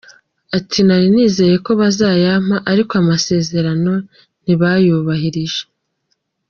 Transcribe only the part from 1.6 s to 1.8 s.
ko